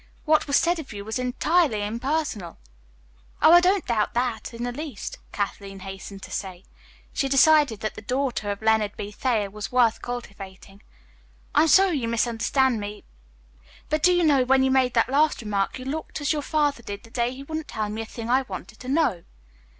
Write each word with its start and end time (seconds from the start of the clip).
"What 0.25 0.47
was 0.47 0.55
said 0.55 0.79
of 0.79 0.91
you 0.93 1.05
was 1.05 1.19
entirely 1.19 1.85
impersonal." 1.85 2.57
"Oh, 3.39 3.51
I 3.53 3.61
don't 3.61 3.85
doubt 3.85 4.15
that 4.15 4.51
in 4.51 4.63
the 4.63 4.71
least," 4.71 5.19
Kathleen 5.31 5.81
hastened 5.81 6.23
to 6.23 6.31
say. 6.31 6.63
She 7.13 7.27
had 7.27 7.31
decided 7.31 7.81
that 7.81 7.93
the 7.93 8.01
daughter 8.01 8.49
of 8.49 8.63
Leonard 8.63 8.97
B. 8.97 9.11
Thayer 9.11 9.51
was 9.51 9.71
worth 9.71 10.01
cultivating. 10.01 10.81
"I 11.53 11.61
am 11.61 11.67
sorry 11.67 11.99
you 11.99 12.07
misunderstood 12.07 12.73
me; 12.79 13.03
but 13.91 14.01
do 14.01 14.11
you 14.11 14.23
know, 14.23 14.43
when 14.43 14.63
you 14.63 14.71
made 14.71 14.95
that 14.95 15.07
last 15.07 15.39
remark 15.43 15.77
you 15.77 15.85
looked 15.85 16.19
as 16.19 16.33
your 16.33 16.41
father 16.41 16.81
did 16.81 17.03
the 17.03 17.11
day 17.11 17.31
he 17.35 17.43
wouldn't 17.43 17.67
tell 17.67 17.87
me 17.87 18.01
a 18.01 18.05
thing 18.07 18.27
I 18.27 18.41
wanted 18.41 18.79
to 18.79 18.87
know." 18.87 19.23